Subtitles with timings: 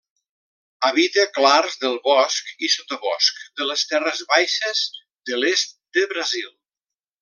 [0.87, 4.85] Habita clars del bosc i sotabosc de les terres baixes
[5.31, 6.53] de l'est de Brasil.